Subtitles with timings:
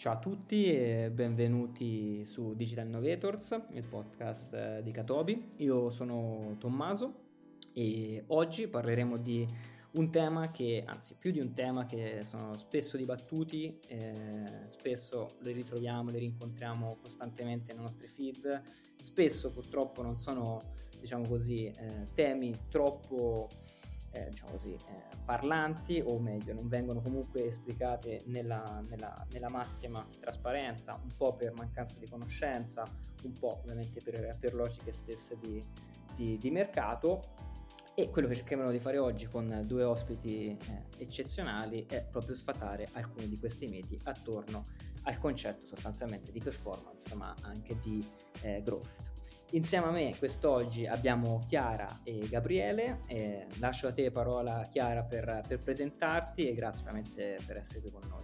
[0.00, 5.50] Ciao a tutti e benvenuti su Digital Innovators, il podcast eh, di Catobi.
[5.58, 7.24] Io sono Tommaso
[7.74, 9.46] e oggi parleremo di
[9.96, 15.52] un tema che, anzi più di un tema che sono spesso dibattuti, eh, spesso li
[15.52, 18.62] ritroviamo, li rincontriamo costantemente nei nostri feed,
[19.02, 20.62] spesso purtroppo non sono,
[20.98, 23.50] diciamo così, eh, temi troppo
[24.12, 30.04] eh, diciamo così, eh, parlanti o meglio non vengono comunque esplicate nella, nella, nella, massima
[30.18, 32.84] trasparenza, un po' per mancanza di conoscenza,
[33.24, 35.64] un po' ovviamente per, per logiche stesse di,
[36.14, 37.48] di, di, mercato.
[37.94, 40.56] E quello che cercheremo di fare oggi con due ospiti eh,
[40.96, 44.68] eccezionali è proprio sfatare alcuni di questi miti attorno
[45.02, 48.02] al concetto sostanzialmente di performance ma anche di
[48.42, 49.19] eh, growth.
[49.52, 55.42] Insieme a me quest'oggi abbiamo Chiara e Gabriele, eh, lascio a te parola Chiara per,
[55.46, 58.22] per presentarti e grazie ovviamente per essere qui con noi.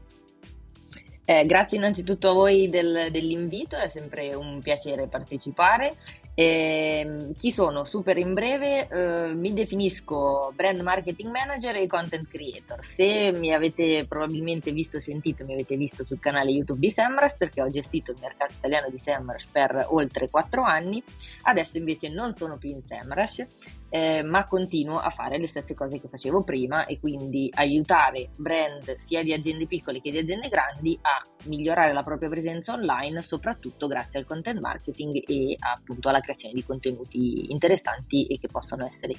[1.25, 5.97] Eh, grazie innanzitutto a voi del, dell'invito, è sempre un piacere partecipare
[6.39, 7.85] eh, chi sono?
[7.85, 12.85] Super in breve, eh, mi definisco brand marketing manager e content creator.
[12.85, 17.63] Se mi avete probabilmente visto, sentito, mi avete visto sul canale YouTube di Semrush perché
[17.63, 21.03] ho gestito il mercato italiano di Semrush per oltre 4 anni,
[21.45, 23.47] adesso invece non sono più in Semrush,
[23.89, 28.97] eh, ma continuo a fare le stesse cose che facevo prima e quindi aiutare brand
[28.99, 33.87] sia di aziende piccole che di aziende grandi a migliorare la propria presenza online, soprattutto
[33.87, 39.15] grazie al content marketing e appunto alla creazione di contenuti interessanti e che possono essere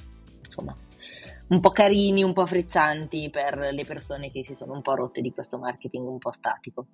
[0.45, 0.75] insomma
[1.49, 5.21] un po' carini, un po' frizzanti per le persone che si sono un po' rotte
[5.21, 6.87] di questo marketing un po' statico.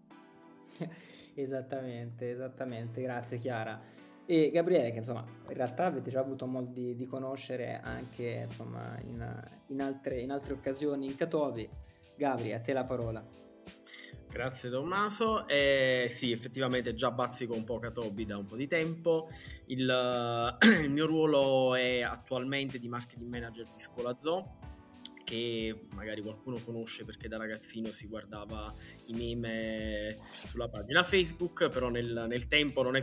[1.34, 3.82] esattamente, esattamente, grazie Chiara.
[4.26, 8.98] E Gabriele, che insomma in realtà avete già avuto modo di, di conoscere anche insomma,
[9.06, 11.70] in, in, altre, in altre occasioni in Catovi.
[12.16, 13.24] Gabri, a te la parola.
[14.30, 15.48] Grazie Tommaso.
[15.48, 19.30] Eh, sì, effettivamente già bazzico un po' Catobi da un po' di tempo.
[19.68, 24.72] Il, il mio ruolo è attualmente di marketing manager di Scuola Zoo
[25.24, 28.74] che magari qualcuno conosce perché da ragazzino si guardava
[29.06, 33.02] i meme sulla pagina Facebook, però nel, nel tempo non è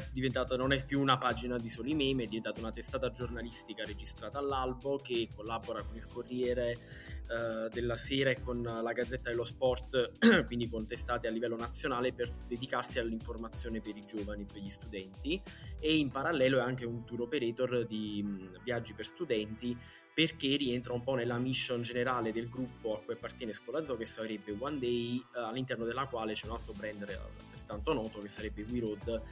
[0.56, 4.98] non è più una pagina di soli meme, è diventata una testata giornalistica registrata all'albo
[4.98, 6.76] che collabora con il Corriere
[7.31, 12.13] eh, della Sera e con la Gazzetta dello Sport, quindi con testate a livello nazionale
[12.13, 15.41] per dedicarsi all'informazione per i giovani, per gli studenti.
[15.79, 19.77] E in parallelo è anche un tour operator di mh, viaggi per studenti
[20.13, 24.55] perché rientra un po' nella mission generale del gruppo a cui appartiene Scolazzo che sarebbe
[24.59, 27.05] One Day eh, all'interno della quale c'è un altro brand
[27.70, 29.22] altrettanto noto che sarebbe We Road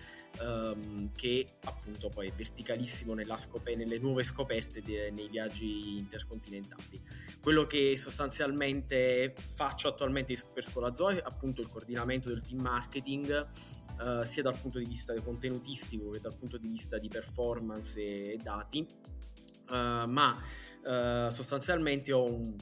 [0.40, 7.00] ehm, che appunto poi è verticalissimo scop- nelle nuove scoperte de- nei viaggi intercontinentali.
[7.40, 13.46] Quello che sostanzialmente faccio attualmente per Scolazzo è appunto il coordinamento del team marketing
[13.98, 18.38] Uh, sia dal punto di vista contenutistico che dal punto di vista di performance e
[18.40, 18.86] dati,
[19.70, 20.40] uh, ma
[20.84, 22.54] uh, sostanzialmente ho un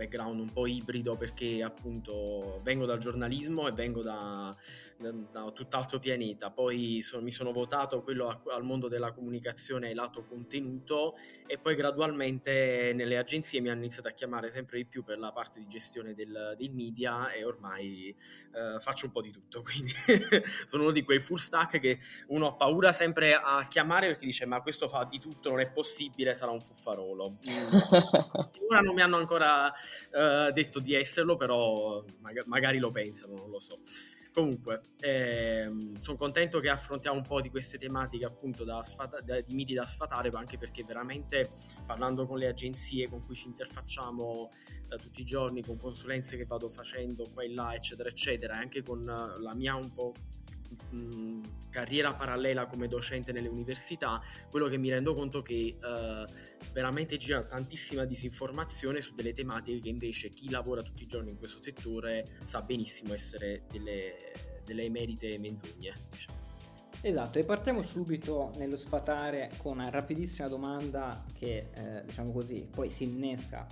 [0.00, 4.56] background un po' ibrido perché appunto vengo dal giornalismo e vengo da,
[5.00, 6.50] da tutt'altro pianeta.
[6.50, 11.16] Poi so, mi sono votato quello a, al mondo della comunicazione lato contenuto
[11.46, 15.32] e poi gradualmente nelle agenzie mi hanno iniziato a chiamare sempre di più per la
[15.32, 19.62] parte di gestione del, del media e ormai eh, faccio un po' di tutto.
[19.70, 19.92] Quindi
[20.66, 21.98] sono uno di quei full stack che
[22.28, 25.70] uno ha paura sempre a chiamare perché dice ma questo fa di tutto, non è
[25.70, 27.38] possibile, sarà un fuffarolo.
[28.70, 29.72] Ora non mi hanno ancora
[30.12, 33.80] eh, detto di esserlo, però magari, magari lo pensano, non lo so.
[34.32, 39.40] Comunque, ehm, sono contento che affrontiamo un po' di queste tematiche appunto da sfata- da,
[39.40, 41.50] di miti da sfatare, anche perché veramente
[41.84, 44.50] parlando con le agenzie con cui ci interfacciamo
[44.90, 48.58] eh, tutti i giorni, con consulenze che vado facendo qua e là, eccetera, eccetera, e
[48.58, 50.14] anche con uh, la mia un po'
[51.70, 54.20] carriera parallela come docente nelle università,
[54.50, 56.30] quello che mi rendo conto che uh,
[56.72, 61.38] veramente gira tantissima disinformazione su delle tematiche che invece chi lavora tutti i giorni in
[61.38, 64.14] questo settore sa benissimo essere delle,
[64.64, 65.94] delle emerite menzogne.
[66.10, 66.38] Diciamo.
[67.02, 72.90] Esatto, e partiamo subito nello sfatare con una rapidissima domanda che, eh, diciamo così, poi
[72.90, 73.66] si innesca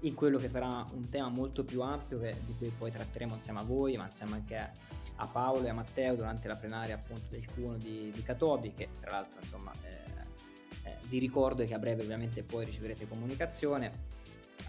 [0.00, 3.60] in quello che sarà un tema molto più ampio che, di cui poi tratteremo insieme
[3.60, 4.72] a voi, ma insieme anche
[5.22, 8.88] a Paolo e a Matteo durante la plenaria appunto del Q1 di, di Catobi, che
[9.00, 14.10] tra l'altro insomma eh, eh, vi ricordo che a breve ovviamente poi riceverete comunicazione.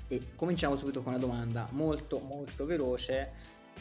[0.07, 3.31] E cominciamo subito con una domanda molto molto veloce,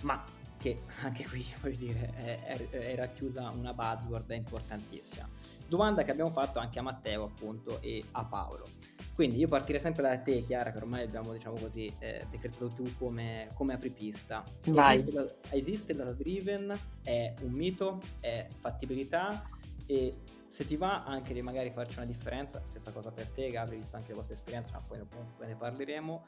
[0.00, 0.24] ma
[0.56, 5.28] che anche qui voglio dire è, è, racchiusa una buzzword importantissima.
[5.66, 8.64] Domanda che abbiamo fatto anche a Matteo appunto e a Paolo.
[9.22, 12.82] Quindi io partirei sempre da te, Chiara, che ormai abbiamo, diciamo così, eh, decretato tu
[12.98, 14.42] come, come apripista.
[14.66, 14.94] Vai.
[14.94, 16.76] Esiste, la, esiste data driven?
[17.04, 18.00] È un mito?
[18.19, 19.48] È fattibilità?
[19.86, 20.16] E
[20.48, 23.94] se ti va anche di magari farci una differenza, stessa cosa per te, Gabri, visto
[23.94, 26.24] anche le vostre esperienze, ma poi ne, ne parleremo.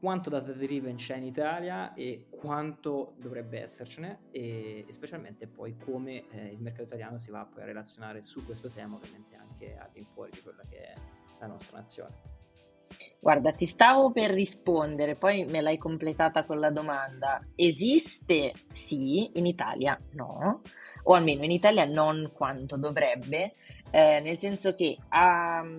[0.00, 6.30] Quanto data driven c'è in Italia e quanto dovrebbe essercene e, e specialmente poi come
[6.30, 10.30] eh, il mercato italiano si va poi a relazionare su questo tema ovviamente anche all'infuori
[10.30, 10.94] di quella che è
[11.38, 12.34] la nostra nazione.
[13.18, 17.44] Guarda, ti stavo per rispondere, poi me l'hai completata con la domanda.
[17.56, 18.52] Esiste?
[18.70, 20.62] Sì, in Italia no,
[21.02, 23.54] o almeno in Italia non quanto dovrebbe,
[23.90, 25.78] eh, nel senso che um,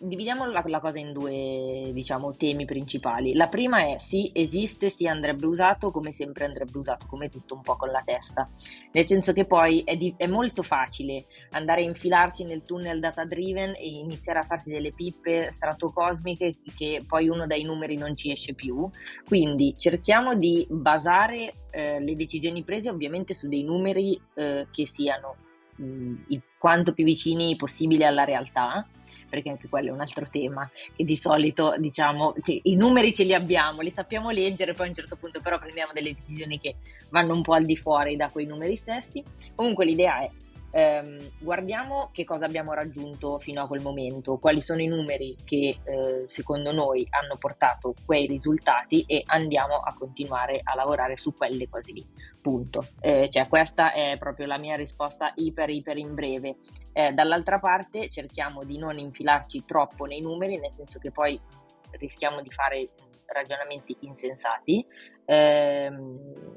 [0.00, 3.34] dividiamo la, la, cosa in due, diciamo, temi principali.
[3.34, 7.62] La prima è sì, esiste, sì, andrebbe usato, come sempre andrebbe usato, come tutto un
[7.62, 8.48] po' con la testa.
[8.92, 13.24] Nel senso che poi è, di, è molto facile andare a infilarsi nel tunnel data
[13.24, 18.30] driven e iniziare a farsi delle pippe stratocosmiche che poi uno dai numeri non ci
[18.30, 18.88] esce più.
[19.26, 25.36] Quindi cerchiamo di basare eh, le decisioni prese ovviamente su dei numeri eh, che siano
[25.76, 28.86] mh, il quanto più vicini possibile alla realtà
[29.28, 33.34] perché anche quello è un altro tema che di solito diciamo i numeri ce li
[33.34, 36.76] abbiamo, li sappiamo leggere, poi a un certo punto però prendiamo delle decisioni che
[37.10, 39.22] vanno un po' al di fuori da quei numeri stessi.
[39.54, 40.30] Comunque l'idea è
[40.70, 45.78] ehm, guardiamo che cosa abbiamo raggiunto fino a quel momento, quali sono i numeri che
[45.82, 51.68] eh, secondo noi hanno portato quei risultati e andiamo a continuare a lavorare su quelle
[51.68, 52.06] cose lì.
[52.48, 52.82] Punto.
[53.00, 56.56] Eh, cioè, questa è proprio la mia risposta iper iper in breve.
[56.94, 61.38] Eh, dall'altra parte cerchiamo di non infilarci troppo nei numeri, nel senso che poi
[61.98, 62.88] rischiamo di fare
[63.26, 64.82] ragionamenti insensati.
[65.26, 66.56] Ehm,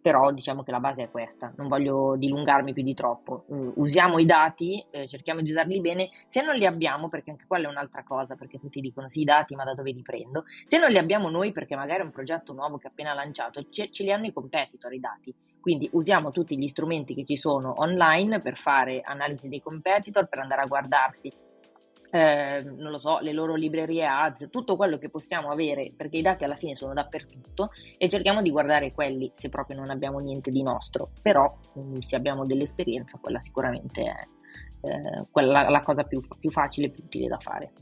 [0.00, 3.44] però diciamo che la base è questa, non voglio dilungarmi più di troppo.
[3.74, 7.68] Usiamo i dati, eh, cerchiamo di usarli bene, se non li abbiamo, perché anche quella
[7.68, 10.44] è un'altra cosa, perché tutti dicono sì i dati, ma da dove li prendo?
[10.66, 13.68] Se non li abbiamo noi, perché magari è un progetto nuovo che è appena lanciato,
[13.70, 15.34] ce, ce li hanno i competitor i dati.
[15.60, 20.38] Quindi usiamo tutti gli strumenti che ci sono online per fare analisi dei competitor, per
[20.38, 21.30] andare a guardarsi
[22.10, 26.22] eh, non lo so, le loro librerie ads, tutto quello che possiamo avere, perché i
[26.22, 30.50] dati alla fine sono dappertutto e cerchiamo di guardare quelli se proprio non abbiamo niente
[30.50, 34.26] di nostro, però mm, se abbiamo dell'esperienza quella sicuramente è
[34.80, 37.72] eh, quella, la cosa più, più facile e più utile da fare.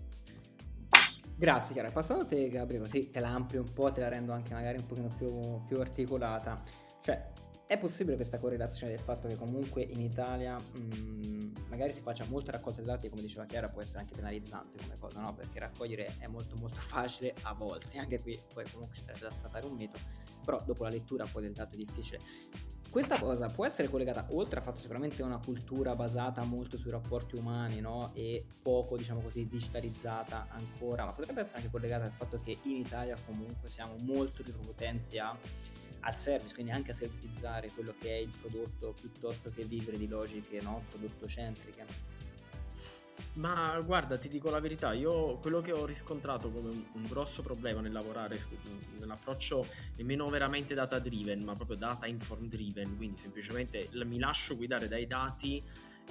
[1.39, 4.33] Grazie Chiara, passando a te Gabriele, così te la ampli un po', te la rendo
[4.33, 6.59] anche magari un pochino più, più articolata.
[7.03, 7.31] Cioè,
[7.67, 12.53] è possibile questa correlazione del fatto che comunque in Italia mh, magari si faccia molta
[12.53, 15.35] raccolta di dati, come diceva Chiara, può essere anche penalizzante come cosa, no?
[15.35, 19.33] Perché raccogliere è molto molto facile a volte, anche qui poi comunque ci sarebbe da
[19.33, 19.99] sfatare un mito,
[20.45, 22.21] però dopo la lettura poi del dato è difficile.
[22.89, 26.91] Questa cosa può essere collegata oltre al fatto sicuramente a una cultura basata molto sui
[26.91, 28.13] rapporti umani no?
[28.15, 32.77] e poco diciamo così digitalizzata ancora, ma potrebbe essere anche collegata al fatto che in
[32.77, 35.37] Italia comunque siamo molto ripropotenzi a
[36.07, 40.07] al service, quindi anche a servitizzare quello che è il prodotto piuttosto che vivere di
[40.07, 40.85] logiche no?
[40.89, 42.15] prodotto centriche.
[43.35, 47.43] Ma guarda, ti dico la verità, io quello che ho riscontrato come un, un grosso
[47.43, 48.39] problema nel lavorare
[48.99, 54.89] nell'approccio nemmeno veramente data driven, ma proprio data inform driven, quindi semplicemente mi lascio guidare
[54.89, 55.63] dai dati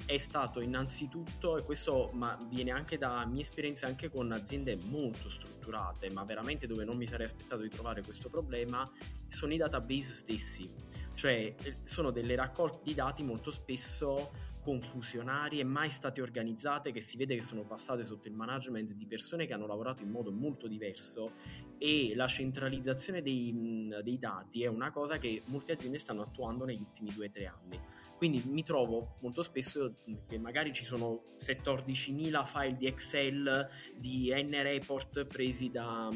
[0.04, 2.12] è stato innanzitutto, e questo
[2.48, 7.06] viene anche da mie esperienze anche con aziende molto strutturate, ma veramente dove non mi
[7.06, 8.88] sarei aspettato di trovare questo problema,
[9.28, 10.70] sono i database stessi.
[11.14, 17.16] Cioè eh, sono delle raccolte di dati molto spesso confusionarie, mai state organizzate, che si
[17.16, 20.66] vede che sono passate sotto il management di persone che hanno lavorato in modo molto
[20.66, 21.32] diverso
[21.78, 26.80] e la centralizzazione dei, dei dati è una cosa che molte aziende stanno attuando negli
[26.80, 27.80] ultimi due o tre anni.
[28.16, 29.94] Quindi mi trovo molto spesso
[30.26, 36.08] che magari ci sono 14.000 file di Excel, di N-report presi da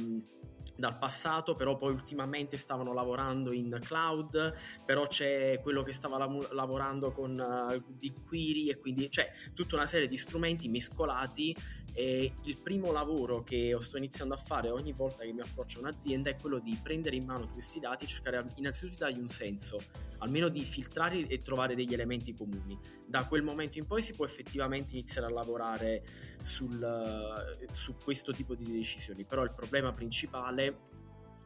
[0.81, 6.49] dal passato, però poi ultimamente stavano lavorando in cloud, però c'è quello che stava la-
[6.51, 11.55] lavorando con uh, BigQuery e quindi c'è tutta una serie di strumenti mescolati
[11.93, 15.81] e il primo lavoro che sto iniziando a fare ogni volta che mi approccio a
[15.83, 19.79] un'azienda è quello di prendere in mano questi dati cercare innanzitutto di dargli un senso,
[20.19, 22.79] almeno di filtrare e trovare degli elementi comuni.
[23.07, 26.05] Da quel momento in poi si può effettivamente iniziare a lavorare
[26.43, 30.70] sul, su questo tipo di decisioni, però il problema principale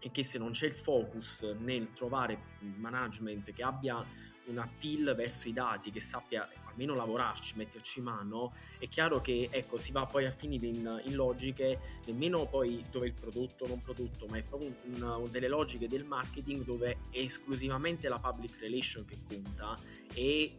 [0.05, 4.05] è che se non c'è il focus nel trovare management che abbia
[4.47, 9.79] un appeal verso i dati, che sappia almeno lavorarci, metterci mano, è chiaro che ecco,
[9.79, 14.27] si va poi a finire in, in logiche nemmeno poi dove il prodotto non prodotto,
[14.27, 19.07] ma è proprio un, un, delle logiche del marketing dove è esclusivamente la public relation
[19.07, 19.79] che conta
[20.13, 20.55] e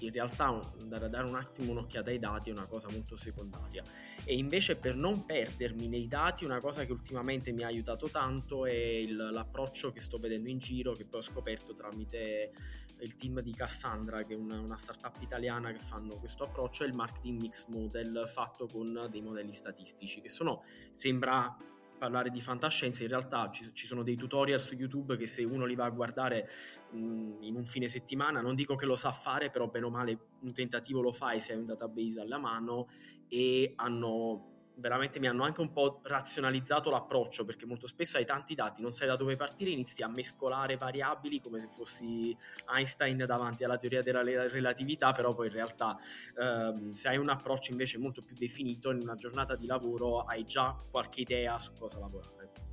[0.00, 0.46] in realtà
[0.80, 3.82] andare a dare un attimo un'occhiata ai dati è una cosa molto secondaria.
[4.24, 8.66] E invece per non perdermi nei dati una cosa che ultimamente mi ha aiutato tanto
[8.66, 12.52] è il, l'approccio che sto vedendo in giro che poi ho scoperto tramite
[13.00, 16.86] il team di Cassandra che è una, una startup italiana che fanno questo approccio è
[16.86, 20.62] il marketing mix model fatto con dei modelli statistici che sono
[20.92, 21.54] sembra
[21.96, 25.64] parlare di fantascienza, in realtà ci, ci, sono dei tutorial su YouTube che se uno
[25.64, 26.48] li va a guardare
[26.90, 29.90] mh, mm, in un fine settimana, non dico che lo sa fare, però bene o
[29.90, 32.88] male un tentativo lo fai se hai un database alla mano
[33.28, 38.54] e hanno veramente mi hanno anche un po' razionalizzato l'approccio perché molto spesso hai tanti
[38.54, 42.36] dati, non sai da dove partire, inizi a mescolare variabili come se fossi
[42.72, 45.98] Einstein davanti alla teoria della relatività, però poi in realtà
[46.38, 50.44] ehm, se hai un approccio invece molto più definito in una giornata di lavoro hai
[50.44, 52.65] già qualche idea su cosa lavorare.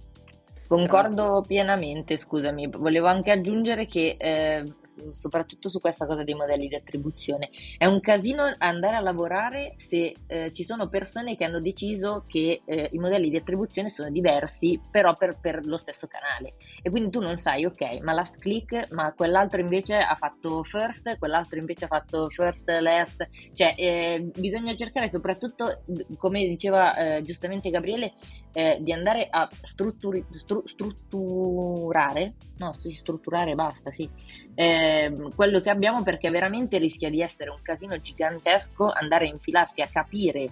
[0.67, 4.63] Concordo pienamente, scusami, volevo anche aggiungere che eh,
[5.11, 7.49] soprattutto su questa cosa dei modelli di attribuzione.
[7.77, 12.61] È un casino andare a lavorare se eh, ci sono persone che hanno deciso che
[12.65, 16.55] eh, i modelli di attribuzione sono diversi, però per, per, lo stesso canale.
[16.81, 21.17] E quindi tu non sai, ok, ma last click, ma quell'altro invece ha fatto first,
[21.17, 23.27] quell'altro invece ha fatto first, last.
[23.53, 25.83] Cioè, eh, bisogna cercare soprattutto,
[26.17, 28.13] come diceva eh, giustamente Gabriele,
[28.53, 30.23] eh, di andare a strutturi,
[30.53, 34.07] stru- strutturare, no, strutturare basta, sì,
[34.55, 39.81] eh, quello che abbiamo perché veramente rischia di essere un casino gigantesco andare a infilarsi
[39.81, 40.49] a capire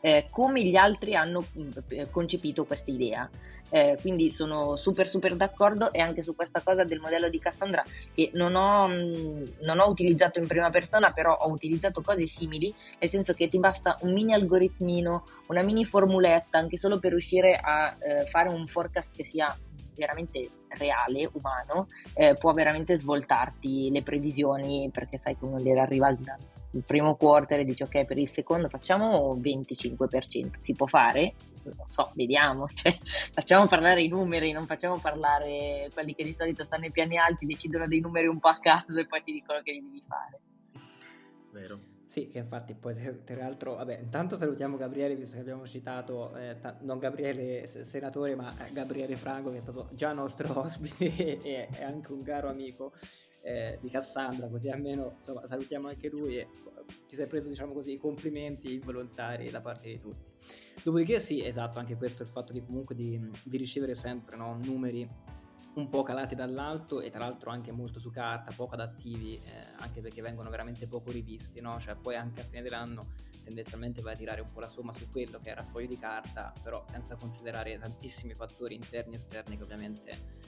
[0.00, 1.44] eh, come gli altri hanno
[2.10, 3.28] concepito questa idea.
[3.74, 7.82] Eh, quindi sono super super d'accordo e anche su questa cosa del modello di Cassandra
[8.14, 12.72] che non ho, mm, non ho utilizzato in prima persona, però ho utilizzato cose simili,
[12.98, 17.58] nel senso che ti basta un mini algoritmino, una mini formuletta, anche solo per riuscire
[17.58, 19.56] a eh, fare un forecast che sia
[19.94, 26.08] veramente reale, umano, eh, può veramente svoltarti le previsioni perché sai che uno le arriva
[26.08, 26.18] al
[26.72, 31.34] il primo quarter e dici ok per il secondo facciamo 25%, si può fare?
[31.64, 32.96] Non so, vediamo, cioè,
[33.32, 37.46] facciamo parlare i numeri, non facciamo parlare quelli che di solito stanno ai piani alti,
[37.46, 40.40] decidono dei numeri un po' a caso e poi ti dicono che li devi fare.
[41.52, 41.90] Vero.
[42.12, 46.58] Sì, che infatti poi tra l'altro, vabbè, intanto salutiamo Gabriele, visto che abbiamo citato, eh,
[46.60, 51.84] ta- non Gabriele senatore, ma Gabriele Franco, che è stato già nostro ospite e è
[51.84, 52.92] anche un caro amico
[53.42, 56.48] eh, di Cassandra, così almeno insomma, salutiamo anche lui e
[57.06, 60.30] ti sei preso, diciamo così, i complimenti involontari da parte di tutti.
[60.82, 65.08] Dopodiché sì, esatto, anche questo il fatto di comunque di, di ricevere sempre no, numeri
[65.74, 70.00] un po' calati dall'alto e tra l'altro anche molto su carta, poco adattivi, eh, anche
[70.02, 71.78] perché vengono veramente poco rivisti, no?
[71.78, 73.06] Cioè poi anche a fine dell'anno
[73.42, 76.52] tendenzialmente vai a tirare un po' la somma su quello che era foglio di carta,
[76.62, 80.41] però senza considerare tantissimi fattori interni e esterni che ovviamente eh,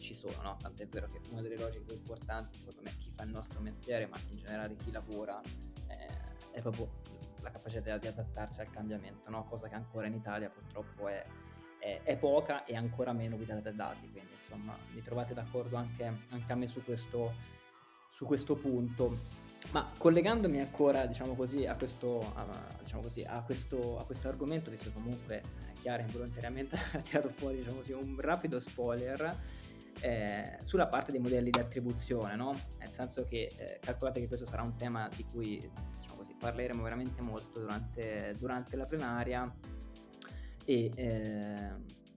[0.00, 0.56] ci sono, no?
[0.60, 4.06] Tant'è vero che una delle logiche più importanti, secondo me, chi fa il nostro mestiere,
[4.06, 5.40] ma in generale chi lavora,
[5.86, 7.02] eh, è proprio
[7.40, 9.44] la capacità di adattarsi al cambiamento, no?
[9.44, 11.24] Cosa che ancora in Italia purtroppo è
[11.80, 16.04] è, è, poca e ancora meno guidata dai dati, quindi insomma mi trovate d'accordo anche,
[16.28, 17.32] anche a me su questo,
[18.08, 19.48] su questo punto.
[19.72, 22.46] Ma collegandomi ancora, diciamo così, a questo, a,
[22.82, 27.28] diciamo così, a questo, a questo argomento, visto che comunque eh, Chiara involontariamente ha tirato
[27.28, 29.36] fuori diciamo così, un rapido spoiler
[30.02, 32.58] eh, sulla parte dei modelli di attribuzione, no?
[32.78, 35.56] nel senso che eh, calcolate che questo sarà un tema di cui
[35.98, 39.52] diciamo così, parleremo veramente molto durante, durante la plenaria
[40.64, 42.08] e eh,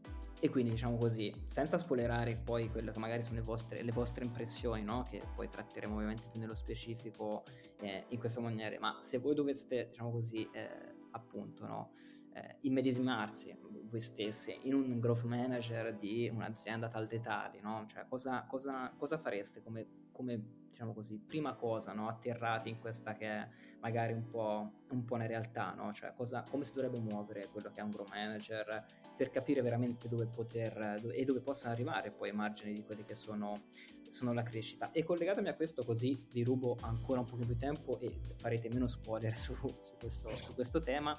[0.43, 4.25] e quindi diciamo così, senza spoilerare poi quello che magari sono le vostre, le vostre
[4.25, 5.03] impressioni, no?
[5.09, 7.45] che poi tratteremo ovviamente più nello specifico
[7.79, 11.91] eh, in questa maniera, ma se voi doveste, diciamo così, eh, appunto, no?
[12.33, 13.55] Eh, immedesimarsi
[13.93, 17.85] voi stessi in un growth manager di un'azienda tal dei tali, no?
[17.87, 22.07] Cioè cosa, cosa, cosa fareste come, come, diciamo così, prima cosa, no?
[22.07, 23.47] Atterrati in questa che è
[23.79, 25.93] magari un po', un po' una realtà, no?
[25.93, 28.83] Cioè cosa, come si dovrebbe muovere quello che è un growth manager
[29.15, 33.03] per capire veramente dove poter dove, e dove possono arrivare poi i margini di quelli
[33.03, 33.65] che sono,
[34.09, 34.91] sono la crescita.
[34.91, 38.87] E collegatemi a questo così vi rubo ancora un po' più tempo e farete meno
[38.87, 41.15] spoiler su, su, questo, su questo tema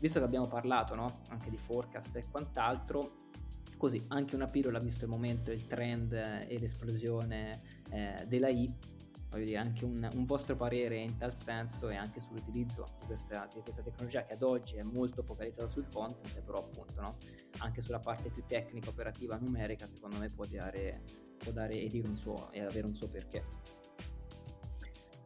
[0.00, 1.20] visto che abbiamo parlato no?
[1.28, 3.28] anche di forecast e quant'altro,
[3.76, 8.72] così anche una pillola visto il momento, il trend e l'esplosione eh, della I,
[9.30, 13.48] voglio dire anche un, un, vostro parere in tal senso e anche sull'utilizzo di questa,
[13.52, 17.16] di questa, tecnologia che ad oggi è molto focalizzata sul content, però appunto no?
[17.58, 21.02] anche sulla parte più tecnica, operativa, numerica, secondo me può dare,
[21.36, 23.44] può dare e, un suo, e avere un suo perché.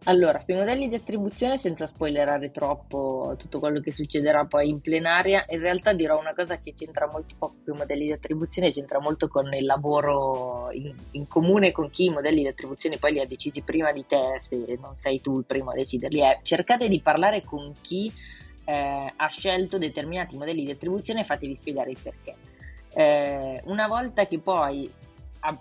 [0.06, 5.46] Allora, sui modelli di attribuzione, senza spoilerare troppo tutto quello che succederà poi in plenaria,
[5.48, 9.00] in realtà dirò una cosa che c'entra molto poco con i modelli di attribuzione, c'entra
[9.00, 13.20] molto con il lavoro in, in, comune con chi i modelli di attribuzione poi li
[13.20, 16.86] ha decisi prima di te, se non sei tu il primo a deciderli, è cercate
[16.88, 18.12] di parlare con chi
[18.66, 22.34] eh, ha scelto determinati modelli di attribuzione e fatevi spiegare il perché.
[22.90, 24.90] Eh, una volta che poi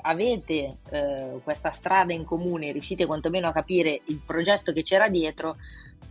[0.02, 5.58] avete eh, questa strada in comune, riuscite quantomeno a capire il progetto che c'era dietro,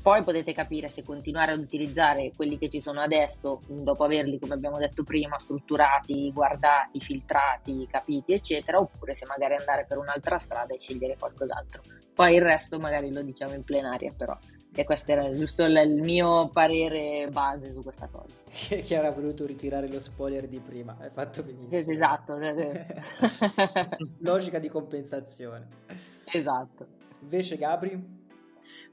[0.03, 4.55] poi potete capire se continuare ad utilizzare quelli che ci sono adesso, dopo averli, come
[4.55, 10.75] abbiamo detto prima, strutturati, guardati, filtrati, capiti, eccetera, oppure se magari andare per un'altra strada
[10.75, 11.83] e scegliere qualcos'altro.
[12.15, 14.37] Poi il resto magari lo diciamo in plenaria, però.
[14.75, 18.35] E questo era giusto il, il mio parere base su questa cosa.
[18.83, 21.93] Chiara ha voluto ritirare lo spoiler di prima, hai fatto benissimo.
[21.93, 22.39] Esatto.
[24.21, 25.69] Logica di compensazione.
[26.25, 26.87] Esatto.
[27.21, 28.21] Invece Gabri?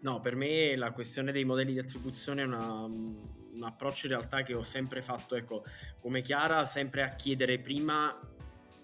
[0.01, 4.43] No, per me la questione dei modelli di attribuzione è una, un approccio in realtà
[4.43, 5.63] che ho sempre fatto, ecco,
[5.99, 8.17] come Chiara, sempre a chiedere prima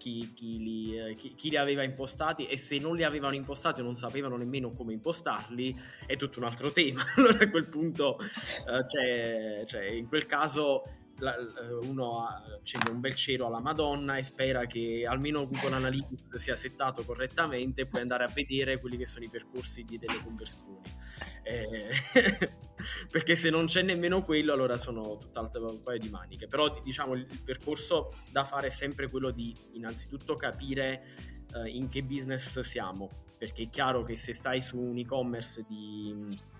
[0.06, 3.82] chi, chi, li, eh, chi, chi, li, aveva impostati e se non li avevano impostati
[3.82, 7.02] non sapevano nemmeno come impostarli è tutto un altro tema.
[7.16, 10.84] allora a quel punto, uh, c'è, cioè, in quel caso
[11.18, 11.36] la,
[11.84, 17.04] uno accende un bel cielo alla Madonna e spera che almeno Google Analytics sia settato
[17.04, 20.82] correttamente e puoi andare a vedere quelli che sono i percorsi di delle conversioni.
[21.44, 21.90] Eh,
[23.10, 26.48] perché se non c'è nemmeno quello, allora sono tutt'altro un paio di maniche.
[26.48, 31.04] Però diciamo il, il percorso da fare è sempre quello di innanzitutto capire
[31.54, 33.24] eh, in che business siamo.
[33.38, 36.54] Perché è chiaro che se stai su un e-commerce di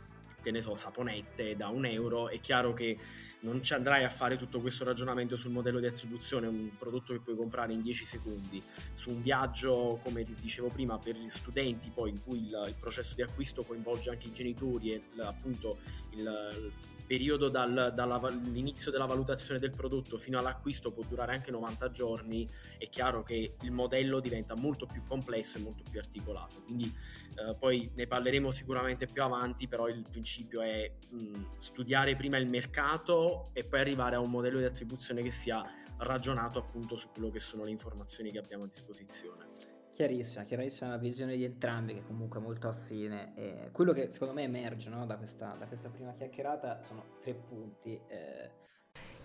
[0.46, 3.00] che ne so, saponette da un euro, è chiaro che
[3.40, 7.20] non ci andrai a fare tutto questo ragionamento sul modello di attribuzione, un prodotto che
[7.20, 8.62] puoi comprare in 10 secondi,
[8.94, 13.16] su un viaggio, come dicevo prima, per gli studenti, poi in cui il, il processo
[13.16, 15.80] di acquisto coinvolge anche i genitori e appunto
[16.12, 16.72] il,
[17.06, 22.90] periodo dal, dall'inizio della valutazione del prodotto fino all'acquisto può durare anche 90 giorni, è
[22.90, 26.62] chiaro che il modello diventa molto più complesso e molto più articolato.
[26.64, 26.94] Quindi
[27.36, 32.50] eh, poi ne parleremo sicuramente più avanti, però il principio è mh, studiare prima il
[32.50, 35.64] mercato e poi arrivare a un modello di attribuzione che sia
[35.98, 39.55] ragionato appunto su quello che sono le informazioni che abbiamo a disposizione.
[39.96, 43.32] Chiarissima, chiarissima la visione di entrambi che comunque è molto affine.
[43.36, 47.34] E quello che secondo me emerge no, da, questa, da, questa, prima chiacchierata sono tre
[47.34, 47.98] punti.
[48.10, 48.50] Eh.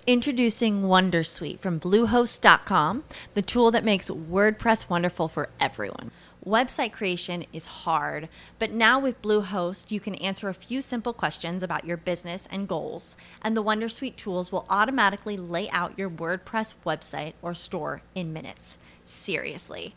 [0.07, 3.03] Introducing Wondersuite from Bluehost.com,
[3.35, 6.13] the tool that makes WordPress wonderful for everyone.
[6.47, 8.29] Website creation is hard,
[8.61, 12.69] but now with Bluehost, you can answer a few simple questions about your business and
[12.69, 18.33] goals, and the Wondersuite tools will automatically lay out your WordPress website or store in
[18.33, 18.79] minutes.
[19.05, 19.97] Seriously.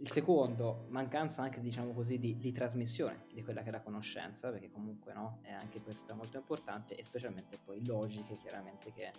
[0.00, 4.50] il secondo, mancanza anche, diciamo così, di, di, trasmissione di quella che è la conoscenza,
[4.50, 9.10] perché comunque no, è anche questa molto importante, e specialmente poi logiche, chiaramente, che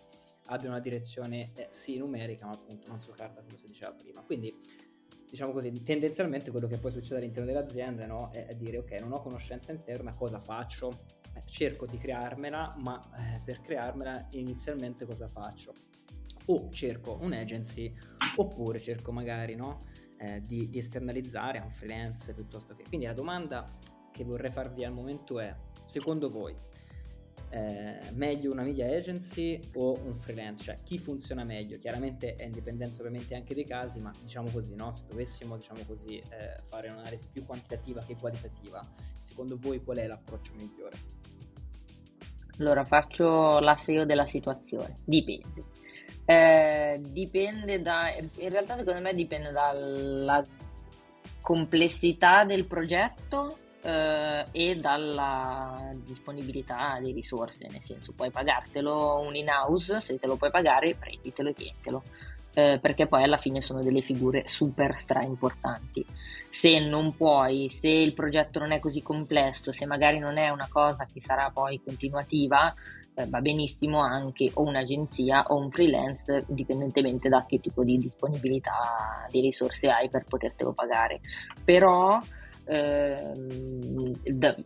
[0.45, 4.21] abbiano una direzione eh, sì numerica, ma appunto non su carta, come si diceva prima.
[4.21, 4.59] Quindi,
[5.29, 9.11] diciamo così, tendenzialmente quello che poi succede all'interno delle aziende no, è, dire, ok, non
[9.11, 11.03] ho conoscenza interna, cosa faccio?
[11.35, 15.75] Eh, cerco di crearmela, ma eh, per crearmela inizialmente cosa faccio?
[16.47, 17.93] O cerco un agency,
[18.37, 19.90] oppure cerco magari, no?
[20.21, 22.84] Eh, di, di, esternalizzare a un freelance piuttosto che...
[22.88, 23.65] Quindi la domanda
[24.12, 25.53] che vorrei farvi al momento è,
[25.84, 26.55] secondo voi,
[27.49, 30.63] eh, meglio una media agency o un freelance?
[30.63, 31.77] Cioè chi funziona meglio?
[31.79, 34.91] Chiaramente è indipendenza ovviamente anche dei casi, ma diciamo così, no?
[34.91, 40.07] se dovessimo diciamo così, eh, fare un'analisi più quantitativa che qualitativa, secondo voi qual è
[40.07, 41.19] l'approccio migliore?
[42.60, 45.80] Allora faccio l'asse io della situazione, dipende.
[46.25, 50.45] Eh, dipende da, in realtà secondo me dipende dalla
[51.41, 60.01] complessità del progetto eh, e dalla disponibilità di risorse, nel senso puoi pagartelo un in-house,
[60.01, 62.03] se te lo puoi pagare prenditelo e tientelo,
[62.53, 66.05] eh, perché poi alla fine sono delle figure super stra importanti.
[66.49, 70.67] Se non puoi, se il progetto non è così complesso, se magari non è una
[70.69, 72.73] cosa che sarà poi continuativa,
[73.21, 79.27] eh, va benissimo anche o un'agenzia o un freelance, dipendentemente da che tipo di disponibilità
[79.29, 81.21] di risorse hai per potertelo pagare.
[81.63, 82.19] Però
[82.65, 83.34] eh,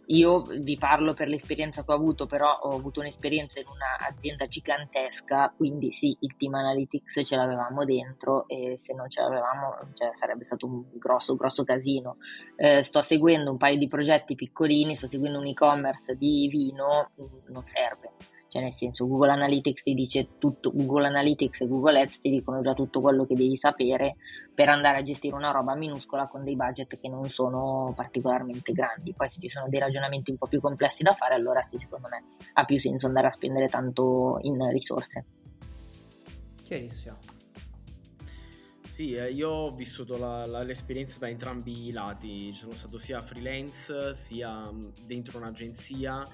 [0.08, 5.54] io vi parlo per l'esperienza che ho avuto, però ho avuto un'esperienza in un'azienda gigantesca,
[5.56, 10.44] quindi sì, il team analytics ce l'avevamo dentro e se non ce l'avevamo cioè, sarebbe
[10.44, 12.18] stato un grosso, grosso casino.
[12.56, 17.12] Eh, sto seguendo un paio di progetti piccolini, sto seguendo un e-commerce di vino,
[17.48, 18.12] non serve
[18.56, 22.62] cioè nel senso Google Analytics ti dice tutto, Google Analytics e Google Ads ti dicono
[22.62, 24.16] già tutto quello che devi sapere
[24.54, 29.14] per andare a gestire una roba minuscola con dei budget che non sono particolarmente grandi.
[29.14, 32.08] Poi se ci sono dei ragionamenti un po' più complessi da fare, allora sì, secondo
[32.08, 35.26] me ha più senso andare a spendere tanto in risorse.
[36.64, 37.18] Chiarissimo.
[38.88, 43.22] Sì, eh, io ho vissuto la, la, l'esperienza da entrambi i lati, sono stato sia
[43.22, 44.72] freelance sia
[45.06, 46.26] dentro un'agenzia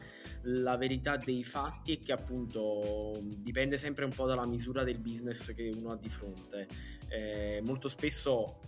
[0.43, 5.54] la verità dei fatti è che appunto dipende sempre un po' dalla misura del business
[5.54, 6.67] che uno ha di fronte.
[7.08, 8.60] Eh, molto spesso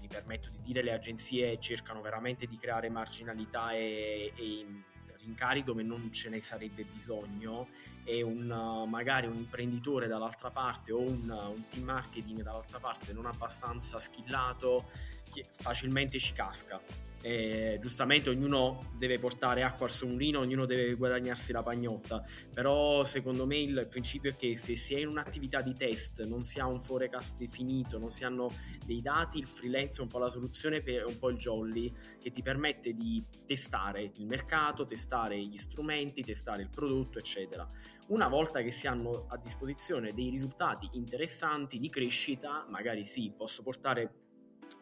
[0.00, 4.66] mi permetto di dire le agenzie cercano veramente di creare marginalità e, e
[5.24, 7.66] rincari dove non ce ne sarebbe bisogno
[8.04, 13.24] e un, magari un imprenditore dall'altra parte o un, un team marketing dall'altra parte non
[13.24, 14.84] abbastanza skillato
[15.50, 16.80] facilmente ci casca
[17.26, 23.02] eh, giustamente ognuno deve portare acqua al suo mulino, ognuno deve guadagnarsi la pagnotta, però
[23.02, 26.60] secondo me il principio è che se si è in un'attività di test, non si
[26.60, 28.52] ha un forecast definito, non si hanno
[28.84, 32.30] dei dati, il freelance è un po' la soluzione, per, un po' il jolly, che
[32.30, 37.66] ti permette di testare il mercato, testare gli strumenti, testare il prodotto, eccetera.
[38.08, 43.62] Una volta che si hanno a disposizione dei risultati interessanti di crescita, magari sì, posso
[43.62, 44.23] portare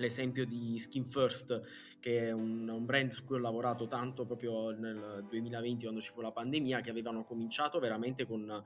[0.02, 4.70] l'esempio di Skin First, che è un, un, brand su cui ho lavorato tanto proprio
[4.70, 8.62] nel 2020 quando ci fu la pandemia, che avevano cominciato veramente con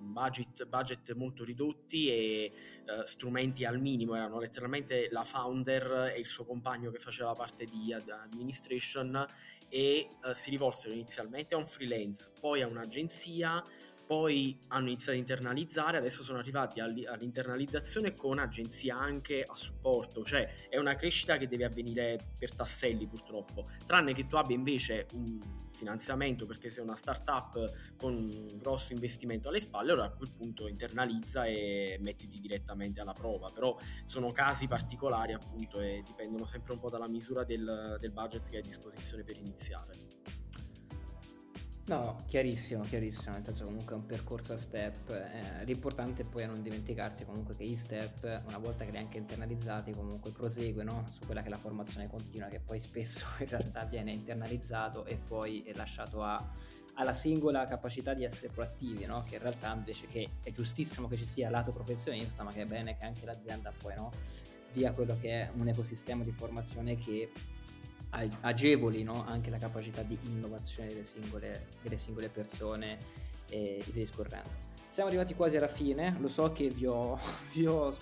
[0.00, 2.52] budget, budget molto ridotti e
[2.86, 7.64] uh, strumenti al minimo, erano letteralmente la founder e il suo compagno che faceva parte
[7.64, 9.24] di administration
[9.68, 13.62] e uh, si rivolsero inizialmente a un freelance, poi a un'agenzia,
[14.10, 20.68] poi hanno iniziato a internalizzare, adesso sono arrivati all'internalizzazione con agenzie anche a supporto, cioè
[20.68, 25.38] è una crescita che deve avvenire per tasselli purtroppo, tranne che tu abbia invece un
[25.72, 30.66] finanziamento perché sei una startup con un grosso investimento alle spalle, allora a quel punto
[30.66, 36.80] internalizza e mettiti direttamente alla prova, però sono casi particolari appunto e dipendono sempre un
[36.80, 40.39] po' dalla misura del, del budget che hai a disposizione per iniziare.
[41.90, 46.46] No, chiarissimo, chiarissimo, nel senso comunque è un percorso a step, eh, l'importante è poi
[46.46, 51.06] non dimenticarsi comunque che gli step, una volta che li hai anche internalizzati, comunque proseguono
[51.10, 55.16] su quella che è la formazione continua, che poi spesso in realtà viene internalizzato e
[55.16, 56.40] poi è lasciato a,
[56.94, 59.24] alla singola capacità di essere proattivi, no?
[59.24, 62.66] che in realtà invece che è giustissimo che ci sia lato professionista, ma che è
[62.66, 64.12] bene che anche l'azienda poi no?
[64.72, 67.32] dia quello che è un ecosistema di formazione che
[68.10, 72.98] agevolino anche la capacità di innovazione delle singole, delle singole persone
[73.48, 74.68] e via discorrendo.
[74.88, 77.18] Siamo arrivati quasi alla fine, lo so che vi ho,
[77.54, 77.94] vi ho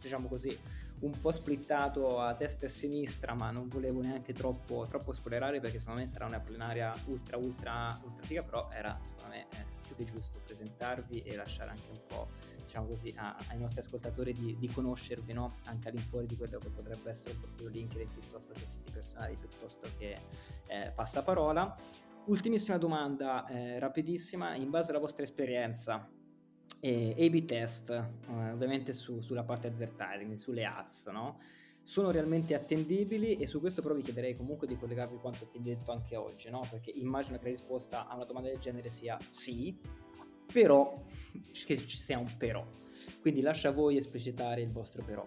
[0.00, 0.58] diciamo così,
[1.00, 5.60] un po' splittato a destra e a sinistra, ma non volevo neanche troppo, troppo spoilerare
[5.60, 9.64] perché secondo me sarà una plenaria ultra ultra ultra figa, però era secondo me eh,
[9.86, 12.28] più che giusto presentarvi e lasciare anche un po'
[12.72, 15.56] diciamo così, a, ai nostri ascoltatori di, di conoscervi no?
[15.64, 19.88] anche all'infuori di quello che potrebbe essere un profilo LinkedIn piuttosto che siti personali, piuttosto
[19.98, 20.16] che
[20.68, 21.76] eh, passaparola.
[22.26, 26.08] Ultimissima domanda, eh, rapidissima, in base alla vostra esperienza,
[26.80, 31.40] eh, A-B test, eh, ovviamente su, sulla parte advertising, sulle ads, no?
[31.84, 35.92] sono realmente attendibili e su questo però vi chiederei comunque di collegarvi quanto fin detto
[35.92, 36.64] anche oggi, no?
[36.70, 39.78] perché immagino che la risposta a una domanda del genere sia sì,
[40.52, 41.00] però
[41.64, 42.64] che ci sia un però.
[43.20, 45.26] Quindi lascia a voi esplicitare il vostro però.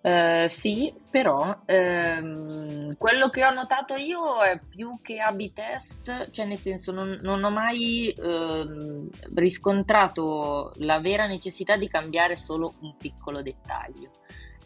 [0.00, 6.46] Uh, sì, però ehm, quello che ho notato io è più che A-B test, cioè
[6.46, 12.94] nel senso non, non ho mai ehm, riscontrato la vera necessità di cambiare solo un
[12.96, 14.10] piccolo dettaglio.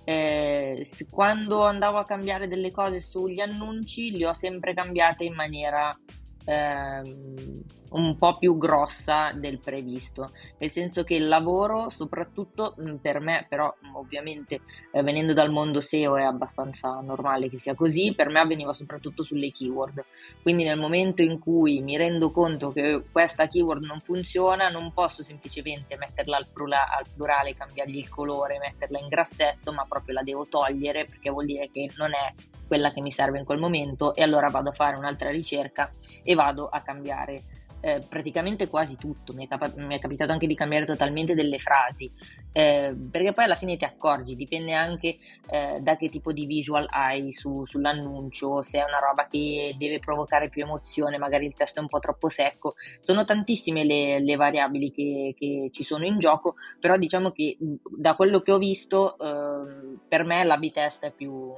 [0.05, 5.99] Eh, quando andavo a cambiare delle cose sugli annunci, li ho sempre cambiate in maniera
[6.45, 7.63] ehm,
[7.93, 13.47] un po' più grossa del previsto, nel senso che il lavoro, soprattutto mm, per me,
[13.49, 14.61] però mm, ovviamente
[14.93, 19.23] eh, venendo dal mondo SEO è abbastanza normale che sia così, per me avveniva soprattutto
[19.23, 20.05] sulle keyword.
[20.43, 25.23] Quindi nel momento in cui mi rendo conto che questa keyword non funziona, non posso
[25.23, 30.23] semplicemente metterla al, plura- al plurale, cambiargli il colore, metterla in grassetto, ma proprio la
[30.23, 32.33] devo togliere perché vuol dire che non è
[32.67, 36.35] quella che mi serve in quel momento e allora vado a fare un'altra ricerca e
[36.35, 37.43] vado a cambiare
[37.85, 41.59] eh, praticamente quasi tutto, mi è, capa- mi è, capitato anche di cambiare totalmente delle
[41.59, 42.11] frasi,
[42.53, 45.19] eh, perché poi alla fine ti accorgi, dipende anche
[45.51, 49.99] eh, da che tipo di visual hai su, sull'annuncio, se è una roba che deve
[49.99, 54.37] provocare più emozione, magari il testo è un po' troppo secco, sono tantissime le, le
[54.37, 59.19] variabili che, che, ci sono in gioco, però diciamo che da quello che ho visto
[59.19, 61.53] ehm, per me l'AB test è più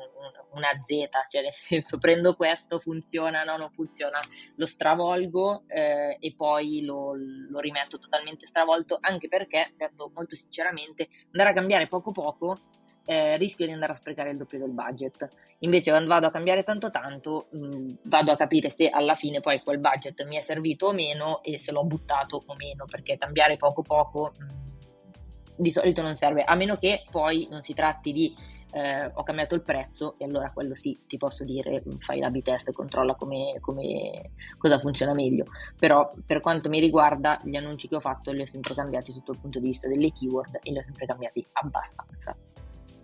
[0.53, 4.21] una Z, cioè nel senso prendo questo, funziona, no, non funziona,
[4.57, 11.09] lo stravolgo eh, e poi lo, lo, rimetto totalmente stravolto, anche perché, detto molto sinceramente,
[11.33, 12.57] andare a cambiare poco poco
[13.07, 15.29] eh, rischio di andare a sprecare il doppio del budget.
[15.61, 19.61] Invece quando vado a cambiare tanto tanto, mh, vado a capire se alla fine poi
[19.63, 23.57] quel budget mi è servito o meno e se l'ho buttato o meno, perché cambiare
[23.57, 24.33] poco poco...
[24.39, 24.63] Mh,
[25.57, 28.35] di solito non serve, a meno che poi non si tratti di
[28.75, 32.69] eh, ho cambiato il prezzo e allora quello sì, ti posso dire, fai la B-test
[32.69, 35.45] e controlla come, come, cosa funziona meglio.
[35.79, 39.31] Però per quanto mi riguarda, gli annunci che ho fatto li ho sempre cambiati sotto
[39.31, 42.37] il punto di vista delle keyword e li ho sempre cambiati abbastanza.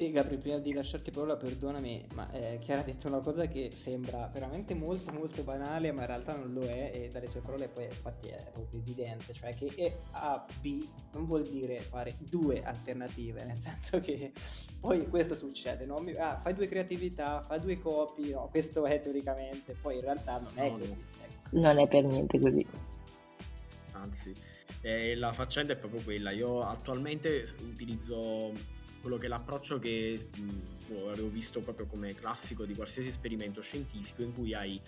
[0.03, 3.73] E Gabri, prima di lasciarti parola, perdonami, ma eh, Chiara ha detto una cosa che
[3.75, 7.69] sembra veramente molto molto banale, ma in realtà non lo è, e dalle sue parole
[7.69, 12.63] poi infatti è proprio evidente, cioè che E A B non vuol dire fare due
[12.63, 14.33] alternative, nel senso che
[14.81, 16.03] poi questo succede, no?
[16.17, 20.53] Ah, fai due creatività, fai due copie, no, questo è teoricamente, poi in realtà non
[20.55, 20.93] è no, così.
[20.93, 21.59] Ecco.
[21.59, 22.67] Non è per niente così.
[23.93, 24.33] Anzi,
[24.81, 30.29] eh, la faccenda è proprio quella, io attualmente utilizzo quello che è l'approccio che
[30.87, 34.81] boh, avevo visto proprio come classico di qualsiasi esperimento scientifico in cui hai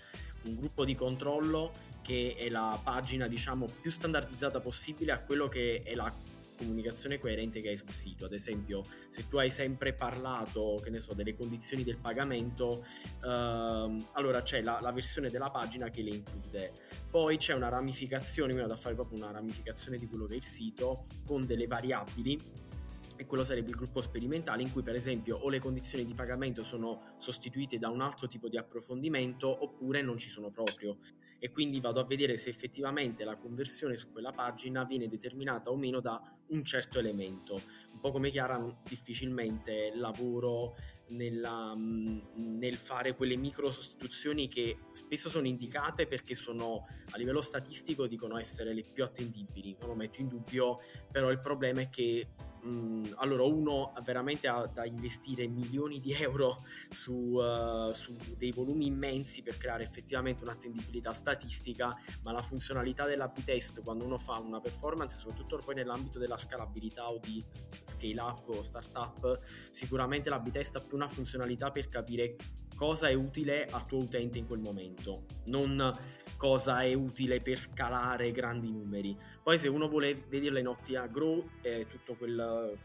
[0.43, 1.71] un gruppo di controllo
[2.01, 6.13] che è la pagina diciamo più standardizzata possibile a quello che è la
[6.55, 8.25] comunicazione coerente che hai sul sito.
[8.25, 12.85] Ad esempio, se tu hai sempre parlato, che ne so, delle condizioni del pagamento,
[13.23, 16.73] ehm, allora c'è la, la, versione della pagina che le include.
[17.09, 20.37] Poi c'è una ramificazione, mi vado a fare proprio una ramificazione di quello che è
[20.37, 22.71] il sito, con delle variabili
[23.15, 26.63] e quello sarebbe il gruppo sperimentale in cui per esempio o le condizioni di pagamento
[26.63, 30.97] sono sostituite da un altro tipo di approfondimento oppure non ci sono proprio
[31.39, 35.75] e quindi vado a vedere se effettivamente la conversione su quella pagina viene determinata o
[35.75, 37.59] meno da un certo elemento.
[37.91, 40.75] Un po' come Chiara, difficilmente lavoro
[41.13, 48.07] nella, nel fare quelle micro sostituzioni che spesso sono indicate perché sono a livello statistico
[48.07, 49.75] dicono essere le più attendibili.
[49.79, 50.79] Non lo metto in dubbio,
[51.11, 52.27] però il problema è che
[52.65, 58.85] Mm, allora uno veramente ha da investire milioni di euro su, uh, su, dei volumi
[58.85, 64.61] immensi per creare effettivamente un'attendibilità statistica, ma la funzionalità dell'AB test quando uno fa una
[64.61, 67.43] performance, soprattutto poi nell'ambito della scalabilità o di
[67.85, 72.35] scale up o startup, sicuramente l'AB test ha più una funzionalità per capire
[72.75, 75.93] cosa è utile al tuo utente in quel momento, non
[76.37, 79.17] cosa è utile per scalare grandi numeri.
[79.41, 82.77] Poi se uno vuole vederla in ottica grow, eh, tutto quel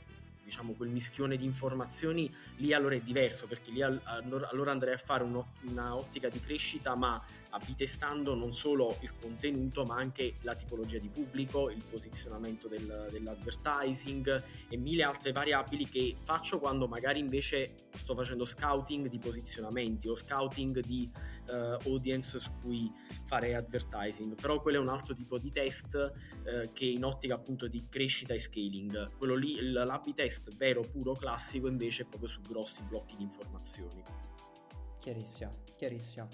[0.49, 5.23] diciamo quel mischione di informazioni lì allora è diverso perché lì allora andrei a fare
[5.23, 11.71] un'ottica di crescita ma abitestando non solo il contenuto ma anche la tipologia di pubblico,
[11.71, 18.47] il posizionamento del, dell'advertising e mille altre variabili che faccio quando magari invece sto facendo
[18.47, 21.11] scouting di posizionamenti o scouting di
[21.49, 22.91] uh, audience su cui
[23.25, 27.67] fare advertising, però quello è un altro tipo di test uh, che in ottica appunto
[27.67, 32.41] di crescita e scaling, quello lì l'AB test vero, puro, classico invece è proprio su
[32.41, 34.03] grossi blocchi di informazioni.
[35.09, 36.29] Chiarissimo, chiarissimo.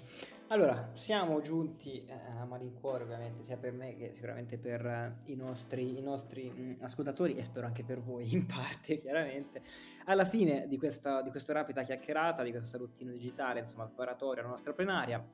[0.47, 5.35] Allora, siamo giunti eh, a malincuore ovviamente sia per me che sicuramente per eh, i
[5.35, 9.61] nostri, i nostri mh, mm, ascoltatori e spero anche per voi in parte chiaramente,
[10.07, 14.51] alla fine di questa, di questa rapida chiacchierata, di questa routine digitale, insomma preparatoria alla
[14.51, 15.25] nostra plenaria.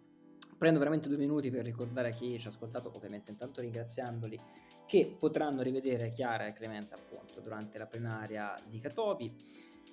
[0.55, 4.39] Prendo veramente due minuti per ricordare a chi ci ha ascoltato, ovviamente intanto ringraziandoli,
[4.85, 9.35] che potranno rivedere Chiara e Clemente appunto durante la plenaria di Catobi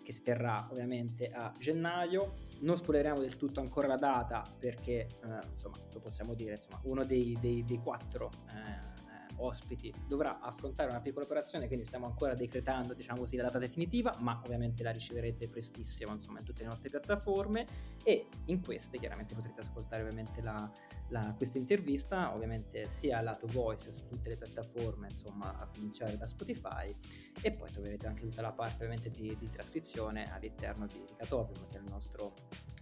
[0.08, 2.32] che si terrà ovviamente a gennaio.
[2.60, 7.04] Non spoileriamo del tutto ancora la data perché, eh, insomma, lo possiamo dire, insomma, uno
[7.04, 8.97] dei, dei, dei quattro eh,
[9.38, 14.14] ospiti dovrà affrontare una piccola operazione, quindi stiamo ancora decretando diciamo così, la data definitiva,
[14.20, 17.66] ma ovviamente la riceverete prestissimo insomma, in tutte le nostre piattaforme.
[18.04, 20.70] E in queste chiaramente potrete ascoltare ovviamente la,
[21.08, 26.26] la, questa intervista, ovviamente sia lato voice su tutte le piattaforme, insomma a cominciare da
[26.26, 26.94] Spotify.
[27.40, 31.68] E poi troverete anche tutta la parte ovviamente di, di trascrizione all'interno di, di Catopium,
[31.68, 32.34] che è il nostro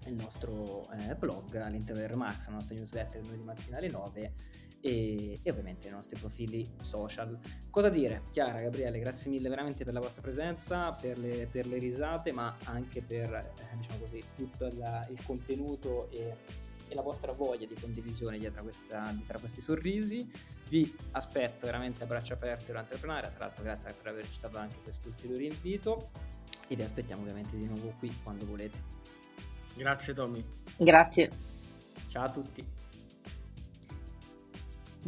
[0.06, 4.32] il nostro eh, blog all'interno del Remax, la nostra newsletter lunedì mattina alle 9
[4.86, 7.36] e, e, ovviamente i nostri profili social.
[7.70, 8.22] Cosa dire?
[8.30, 12.56] Chiara, Gabriele, grazie mille veramente per la vostra presenza, per le, per le risate, ma
[12.64, 16.36] anche per eh, diciamo così, tutto la, il contenuto e,
[16.86, 20.30] e, la vostra voglia di condivisione dietro, questa, dietro questi sorrisi.
[20.68, 24.58] Vi aspetto veramente a braccia aperte durante la plenaria, tra l'altro grazie per aver citato
[24.58, 26.10] anche questo ulteriore invito
[26.68, 28.78] e vi aspettiamo ovviamente di nuovo qui quando volete.
[29.74, 30.44] Grazie Tommy.
[30.76, 31.30] Grazie.
[32.06, 32.85] Ciao a tutti.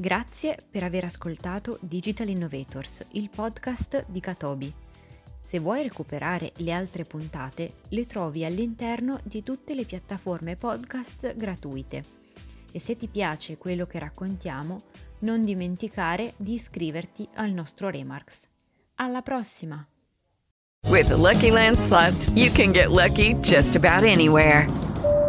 [0.00, 4.72] Grazie per aver ascoltato Digital Innovators, il podcast di Katobi.
[5.40, 12.04] Se vuoi recuperare le altre puntate, le trovi all'interno di tutte le piattaforme podcast gratuite.
[12.70, 14.82] E se ti piace quello che raccontiamo,
[15.22, 18.46] non dimenticare di iscriverti al nostro Remarks.
[18.94, 19.84] Alla prossima!
[20.86, 24.68] With the Lucky Land slots, you can get lucky just about anywhere.